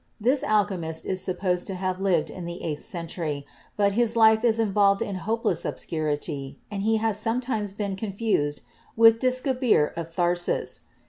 [0.19, 3.45] This alchemist is supposed to have lived in the eighth century,
[3.77, 8.63] but his life is involved in hopeless obscurity and he has sometimes been confused
[8.97, 10.79] with Dschabir of Tharsis.